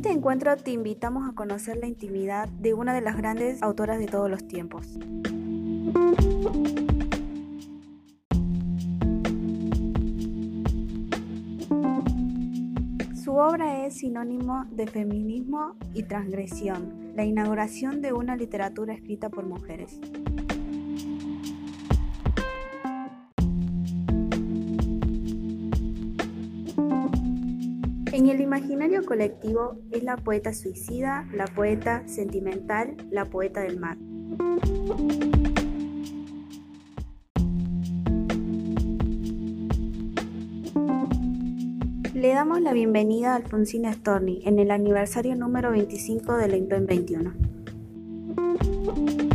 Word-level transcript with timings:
este 0.00 0.12
encuentro 0.12 0.56
te 0.56 0.70
invitamos 0.70 1.28
a 1.28 1.34
conocer 1.34 1.76
la 1.76 1.86
intimidad 1.86 2.48
de 2.48 2.72
una 2.72 2.94
de 2.94 3.02
las 3.02 3.18
grandes 3.18 3.62
autoras 3.62 3.98
de 3.98 4.06
todos 4.06 4.30
los 4.30 4.48
tiempos. 4.48 4.86
Su 13.22 13.34
obra 13.34 13.84
es 13.84 13.98
sinónimo 13.98 14.64
de 14.70 14.86
feminismo 14.86 15.76
y 15.92 16.04
transgresión, 16.04 17.12
la 17.14 17.26
inauguración 17.26 18.00
de 18.00 18.14
una 18.14 18.36
literatura 18.36 18.94
escrita 18.94 19.28
por 19.28 19.44
mujeres. 19.44 20.00
En 28.12 28.28
el 28.28 28.40
imaginario 28.40 29.04
colectivo 29.04 29.76
es 29.92 30.02
la 30.02 30.16
poeta 30.16 30.52
suicida, 30.52 31.28
la 31.32 31.44
poeta 31.44 32.02
sentimental, 32.08 32.96
la 33.08 33.26
poeta 33.26 33.60
del 33.60 33.78
mar. 33.78 33.96
Le 42.12 42.34
damos 42.34 42.60
la 42.60 42.72
bienvenida 42.72 43.32
a 43.32 43.36
Alfonsina 43.36 43.92
Storni 43.92 44.42
en 44.44 44.58
el 44.58 44.72
aniversario 44.72 45.36
número 45.36 45.70
25 45.70 46.36
del 46.36 46.54
Enton 46.54 46.86
21. 46.86 49.29